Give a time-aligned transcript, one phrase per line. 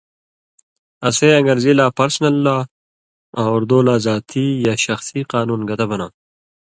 [1.07, 2.61] اسے اَن٘گرزی لا پرسنل لاء
[3.39, 6.19] آں اردو لا ذاتی یا شخصی قانُون گتہ بناں تھہ۔